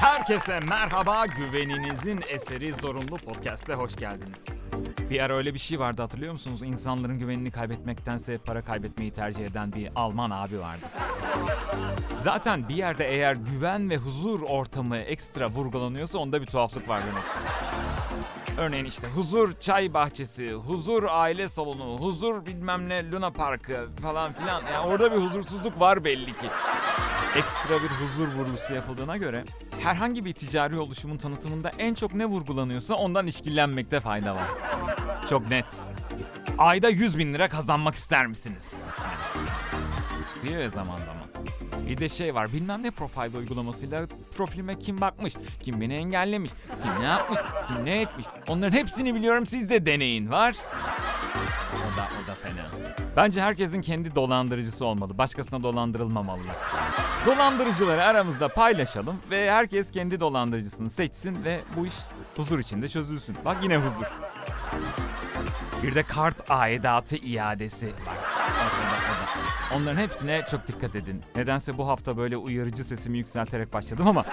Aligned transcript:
Herkese 0.00 0.60
merhaba, 0.60 1.26
güveninizin 1.26 2.20
eseri 2.28 2.72
Zorunlu 2.72 3.16
Podcast'e 3.16 3.74
hoş 3.74 3.96
geldiniz. 3.96 4.44
Bir 5.10 5.20
ara 5.20 5.36
öyle 5.36 5.54
bir 5.54 5.58
şey 5.58 5.80
vardı 5.80 6.02
hatırlıyor 6.02 6.32
musunuz? 6.32 6.62
İnsanların 6.62 7.18
güvenini 7.18 7.50
kaybetmektense 7.50 8.38
para 8.38 8.62
kaybetmeyi 8.62 9.10
tercih 9.10 9.44
eden 9.44 9.72
bir 9.72 9.90
Alman 9.94 10.30
abi 10.30 10.60
vardı. 10.60 10.84
Zaten 12.16 12.68
bir 12.68 12.74
yerde 12.74 13.08
eğer 13.08 13.34
güven 13.34 13.90
ve 13.90 13.96
huzur 13.96 14.40
ortamı 14.42 14.96
ekstra 14.96 15.48
vurgulanıyorsa 15.48 16.18
onda 16.18 16.40
bir 16.40 16.46
tuhaflık 16.46 16.88
var 16.88 17.00
demek. 17.06 17.24
Örneğin 18.58 18.84
işte 18.84 19.08
huzur 19.08 19.60
çay 19.60 19.94
bahçesi, 19.94 20.52
huzur 20.52 21.04
aile 21.10 21.48
salonu, 21.48 21.98
huzur 21.98 22.46
bilmem 22.46 22.88
ne 22.88 23.10
Luna 23.10 23.30
Parkı 23.30 23.88
falan 24.02 24.32
filan. 24.32 24.62
Yani 24.72 24.86
orada 24.86 25.12
bir 25.12 25.16
huzursuzluk 25.16 25.80
var 25.80 26.04
belli 26.04 26.36
ki 26.36 26.46
ekstra 27.36 27.82
bir 27.82 27.88
huzur 27.88 28.28
vurgusu 28.28 28.74
yapıldığına 28.74 29.16
göre 29.16 29.44
herhangi 29.80 30.24
bir 30.24 30.32
ticari 30.32 30.78
oluşumun 30.78 31.16
tanıtımında 31.16 31.72
en 31.78 31.94
çok 31.94 32.14
ne 32.14 32.26
vurgulanıyorsa 32.26 32.94
ondan 32.94 33.26
işkillenmekte 33.26 34.00
fayda 34.00 34.34
var. 34.34 34.48
Çok 35.30 35.48
net. 35.48 35.66
Ayda 36.58 36.88
100 36.88 37.18
bin 37.18 37.34
lira 37.34 37.48
kazanmak 37.48 37.94
ister 37.94 38.26
misiniz? 38.26 38.84
Çıkıyor 40.34 40.62
ya 40.62 40.68
zaman 40.68 40.96
zaman. 40.96 41.48
Bir 41.88 41.98
de 41.98 42.08
şey 42.08 42.34
var 42.34 42.52
bilmem 42.52 42.82
ne 42.82 42.90
profil 42.90 43.34
uygulamasıyla 43.34 44.06
profilime 44.36 44.78
kim 44.78 45.00
bakmış, 45.00 45.34
kim 45.62 45.80
beni 45.80 45.94
engellemiş, 45.94 46.50
kim 46.82 47.02
ne 47.02 47.06
yapmış, 47.06 47.38
kim 47.68 47.84
ne 47.84 48.00
etmiş. 48.00 48.26
Onların 48.48 48.76
hepsini 48.76 49.14
biliyorum 49.14 49.46
siz 49.46 49.70
de 49.70 49.86
deneyin 49.86 50.30
var. 50.30 50.56
O 51.76 51.96
da, 51.96 52.08
o 52.24 52.26
da 52.26 52.34
fena. 52.34 52.66
Bence 53.16 53.42
herkesin 53.42 53.80
kendi 53.82 54.14
dolandırıcısı 54.14 54.84
olmalı. 54.84 55.18
Başkasına 55.18 55.62
dolandırılmamalılar. 55.62 56.56
Dolandırıcıları 57.26 58.04
aramızda 58.04 58.48
paylaşalım 58.48 59.16
ve 59.30 59.50
herkes 59.52 59.90
kendi 59.90 60.20
dolandırıcısını 60.20 60.90
seçsin 60.90 61.44
ve 61.44 61.60
bu 61.76 61.86
iş 61.86 61.94
huzur 62.36 62.58
içinde 62.58 62.88
çözülsün. 62.88 63.36
Bak 63.44 63.56
yine 63.62 63.76
huzur. 63.76 64.06
Bir 65.82 65.94
de 65.94 66.02
kart 66.02 66.50
aidatı 66.50 67.16
iadesi 67.16 67.86
var. 67.86 68.18
Onların 69.74 70.00
hepsine 70.00 70.42
çok 70.50 70.66
dikkat 70.66 70.96
edin. 70.96 71.22
Nedense 71.36 71.78
bu 71.78 71.88
hafta 71.88 72.16
böyle 72.16 72.36
uyarıcı 72.36 72.84
sesimi 72.84 73.18
yükselterek 73.18 73.72
başladım 73.72 74.06
ama 74.06 74.24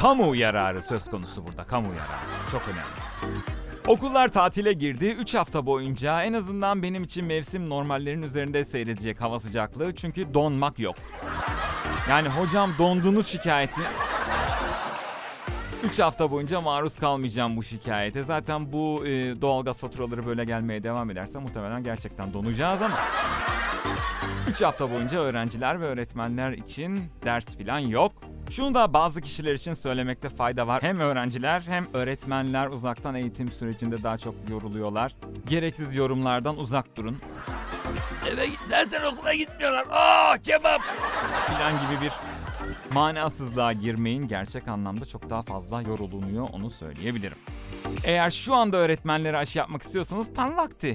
kamu 0.00 0.36
yararı 0.36 0.82
söz 0.82 1.04
konusu 1.10 1.46
burada. 1.46 1.64
Kamu 1.64 1.88
yararı. 1.88 2.50
Çok 2.50 2.62
önemli. 2.62 3.57
Okullar 3.88 4.28
tatile 4.28 4.72
girdi. 4.72 5.06
3 5.06 5.34
hafta 5.34 5.66
boyunca 5.66 6.22
en 6.22 6.32
azından 6.32 6.82
benim 6.82 7.04
için 7.04 7.24
mevsim 7.24 7.70
normallerin 7.70 8.22
üzerinde 8.22 8.64
seyredecek 8.64 9.20
hava 9.20 9.40
sıcaklığı. 9.40 9.94
Çünkü 9.94 10.34
donmak 10.34 10.78
yok. 10.78 10.96
Yani 12.10 12.28
hocam 12.28 12.70
dondunuz 12.78 13.26
şikayeti. 13.26 13.80
3 15.84 15.98
hafta 15.98 16.30
boyunca 16.30 16.60
maruz 16.60 16.98
kalmayacağım 16.98 17.56
bu 17.56 17.62
şikayete. 17.62 18.22
Zaten 18.22 18.72
bu 18.72 19.06
e, 19.06 19.40
doğalgaz 19.40 19.78
faturaları 19.78 20.26
böyle 20.26 20.44
gelmeye 20.44 20.82
devam 20.82 21.10
ederse 21.10 21.38
muhtemelen 21.38 21.84
gerçekten 21.84 22.32
donacağız 22.32 22.82
ama. 22.82 22.98
3 24.50 24.62
hafta 24.62 24.90
boyunca 24.90 25.18
öğrenciler 25.18 25.80
ve 25.80 25.84
öğretmenler 25.84 26.52
için 26.52 27.00
ders 27.24 27.46
falan 27.46 27.78
yok. 27.78 28.12
Şunu 28.50 28.74
da 28.74 28.92
bazı 28.92 29.20
kişiler 29.20 29.54
için 29.54 29.74
söylemekte 29.74 30.28
fayda 30.28 30.66
var. 30.66 30.82
Hem 30.82 31.00
öğrenciler 31.00 31.62
hem 31.66 31.86
öğretmenler 31.94 32.66
uzaktan 32.68 33.14
eğitim 33.14 33.52
sürecinde 33.52 34.02
daha 34.02 34.18
çok 34.18 34.34
yoruluyorlar. 34.50 35.14
Gereksiz 35.48 35.94
yorumlardan 35.94 36.58
uzak 36.58 36.96
durun. 36.96 37.18
Eve 38.32 38.46
zaten 38.70 39.04
okula 39.04 39.34
gitmiyorlar. 39.34 39.86
Aa 39.90 40.38
kebap. 40.38 40.80
Falan 41.46 41.72
gibi 41.72 42.00
bir 42.04 42.12
manasızlığa 42.92 43.72
girmeyin. 43.72 44.28
Gerçek 44.28 44.68
anlamda 44.68 45.04
çok 45.04 45.30
daha 45.30 45.42
fazla 45.42 45.82
yorulunuyor 45.82 46.48
onu 46.52 46.70
söyleyebilirim. 46.70 47.38
Eğer 48.04 48.30
şu 48.30 48.54
anda 48.54 48.76
öğretmenlere 48.76 49.36
aşı 49.36 49.58
yapmak 49.58 49.82
istiyorsanız 49.82 50.34
tam 50.34 50.56
vakti. 50.56 50.94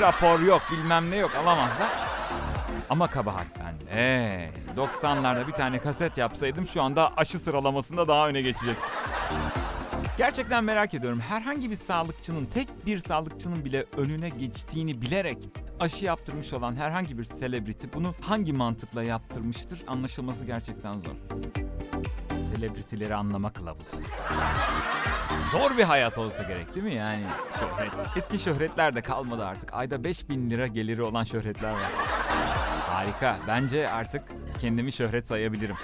Rapor 0.00 0.40
yok 0.40 0.62
bilmem 0.72 1.10
ne 1.10 1.16
yok 1.16 1.30
alamazlar. 1.34 1.88
Ama 2.90 3.06
kabahat 3.06 3.46
bende. 3.80 4.50
90'larda 4.76 5.46
bir 5.46 5.52
tane 5.52 5.78
kaset 5.78 6.18
yapsaydım 6.18 6.66
şu 6.66 6.82
anda 6.82 7.12
aşı 7.16 7.38
sıralamasında 7.38 8.08
daha 8.08 8.28
öne 8.28 8.42
geçecek. 8.42 8.76
Gerçekten 10.18 10.64
merak 10.64 10.94
ediyorum. 10.94 11.20
Herhangi 11.20 11.70
bir 11.70 11.76
sağlıkçının, 11.76 12.46
tek 12.46 12.86
bir 12.86 12.98
sağlıkçının 12.98 13.64
bile 13.64 13.84
önüne 13.96 14.28
geçtiğini 14.28 15.02
bilerek 15.02 15.38
aşı 15.80 16.04
yaptırmış 16.04 16.52
olan 16.52 16.76
herhangi 16.76 17.18
bir 17.18 17.24
selebriti 17.24 17.92
bunu 17.92 18.14
hangi 18.20 18.52
mantıkla 18.52 19.02
yaptırmıştır 19.02 19.82
anlaşılması 19.86 20.44
gerçekten 20.44 20.98
zor. 21.00 21.14
Selebritileri 22.54 23.14
anlama 23.14 23.52
kılavuzu. 23.52 23.96
Zor 25.52 25.76
bir 25.76 25.82
hayat 25.84 26.18
olsa 26.18 26.42
gerek 26.42 26.74
değil 26.74 26.86
mi 26.86 26.94
yani? 26.94 27.24
Şöhret. 27.60 27.92
Eski 28.16 28.38
şöhretler 28.38 28.94
de 28.94 29.02
kalmadı 29.02 29.44
artık. 29.46 29.74
Ayda 29.74 30.04
5000 30.04 30.50
lira 30.50 30.66
geliri 30.66 31.02
olan 31.02 31.24
şöhretler 31.24 31.72
var. 31.72 31.90
Harika. 32.96 33.38
Bence 33.48 33.90
artık 33.90 34.22
kendimi 34.60 34.92
şöhret 34.92 35.28
sayabilirim. 35.28 35.76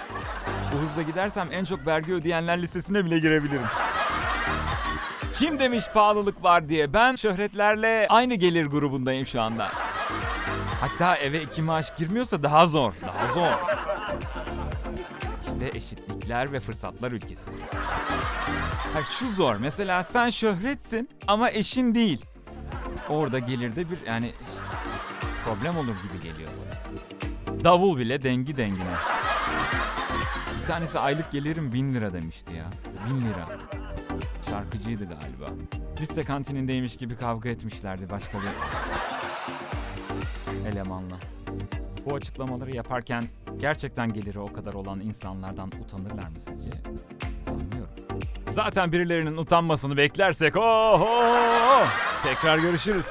Bu 0.71 0.77
hızla 0.77 1.01
gidersem 1.01 1.47
en 1.51 1.63
çok 1.63 1.87
vergi 1.87 2.13
ödeyenler 2.13 2.61
listesine 2.61 3.05
bile 3.05 3.19
girebilirim. 3.19 3.65
Kim 5.37 5.59
demiş 5.59 5.85
pahalılık 5.93 6.43
var 6.43 6.69
diye? 6.69 6.93
Ben 6.93 7.15
şöhretlerle 7.15 8.07
aynı 8.09 8.35
gelir 8.35 8.65
grubundayım 8.65 9.25
şu 9.25 9.41
anda. 9.41 9.71
Hatta 10.81 11.15
eve 11.15 11.41
iki 11.41 11.61
maaş 11.61 11.95
girmiyorsa 11.95 12.43
daha 12.43 12.67
zor. 12.67 12.93
Daha 13.01 13.33
zor. 13.33 13.51
İşte 15.41 15.77
eşitlikler 15.77 16.51
ve 16.53 16.59
fırsatlar 16.59 17.11
ülkesi. 17.11 17.51
Ha, 18.93 18.99
şu 19.19 19.31
zor. 19.31 19.55
Mesela 19.55 20.03
sen 20.03 20.29
şöhretsin 20.29 21.09
ama 21.27 21.49
eşin 21.49 21.95
değil. 21.95 22.25
Orada 23.09 23.39
gelirde 23.39 23.91
bir 23.91 23.97
yani 24.07 24.31
problem 25.45 25.77
olur 25.77 25.95
gibi 26.03 26.23
geliyor 26.23 26.49
bana. 26.49 27.63
Davul 27.63 27.97
bile 27.97 28.23
dengi 28.23 28.57
dengine. 28.57 28.95
Bir 30.61 30.67
tanesi 30.67 30.99
aylık 30.99 31.31
gelirim 31.31 31.71
bin 31.73 31.93
lira 31.93 32.13
demişti 32.13 32.53
ya. 32.53 32.65
Bin 33.09 33.21
lira. 33.21 33.47
Şarkıcıydı 34.49 35.03
galiba. 35.03 35.49
Lise 36.01 36.23
kantinindeymiş 36.23 36.97
gibi 36.97 37.15
kavga 37.15 37.49
etmişlerdi 37.49 38.09
başka 38.09 38.37
bir 38.37 38.47
elemanla. 40.71 41.15
Bu 42.05 42.15
açıklamaları 42.15 42.75
yaparken 42.75 43.23
gerçekten 43.57 44.13
geliri 44.13 44.39
o 44.39 44.53
kadar 44.53 44.73
olan 44.73 44.99
insanlardan 44.99 45.71
utanırlar 45.83 46.27
mı 46.27 46.39
sizce? 46.39 46.69
Sanmıyorum. 47.45 47.93
Zaten 48.51 48.91
birilerinin 48.91 49.37
utanmasını 49.37 49.97
beklersek 49.97 50.55
oho! 50.57 51.85
Tekrar 52.23 52.57
görüşürüz. 52.57 53.07